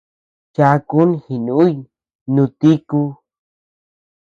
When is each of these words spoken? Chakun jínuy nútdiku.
Chakun 0.55 1.09
jínuy 1.25 1.73
nútdiku. 2.33 2.99